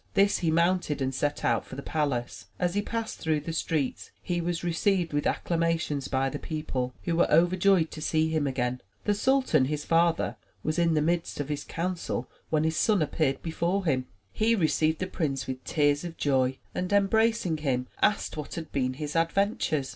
This 0.15 0.39
he 0.39 0.49
mounted 0.49 0.99
and 0.99 1.13
set 1.13 1.45
out 1.45 1.63
for 1.63 1.75
the 1.75 1.83
palace. 1.83 2.47
As 2.57 2.73
he 2.73 2.81
passed 2.81 3.19
through 3.19 3.41
the 3.41 3.53
streets 3.53 4.09
he 4.19 4.41
was 4.41 4.63
received 4.63 5.13
with 5.13 5.27
acclamations 5.27 6.07
by 6.07 6.27
the 6.27 6.39
people, 6.39 6.95
who 7.03 7.15
were 7.15 7.31
overjoyed 7.31 7.91
to 7.91 8.01
see 8.01 8.27
him 8.29 8.47
again. 8.47 8.81
The 9.05 9.13
sultan 9.13 9.65
his 9.65 9.85
father 9.85 10.37
was 10.63 10.79
in 10.79 10.95
the 10.95 11.03
midst 11.03 11.39
of 11.39 11.49
his 11.49 11.63
council 11.63 12.27
when 12.49 12.63
his 12.63 12.77
son 12.77 13.03
appeared 13.03 13.43
before 13.43 13.85
him. 13.85 14.07
He 14.33 14.55
47 14.55 14.55
MY 14.55 14.55
BOOK 14.55 14.57
HOUSE 14.57 14.61
received 14.61 14.99
the 15.01 15.15
prince 15.15 15.45
with 15.45 15.63
tears 15.65 16.03
of 16.03 16.17
joy 16.17 16.57
and, 16.73 16.91
embracing 16.91 17.57
him, 17.57 17.85
asked 18.01 18.35
what 18.35 18.55
had 18.55 18.71
been 18.71 18.93
his 18.95 19.15
adventures. 19.15 19.89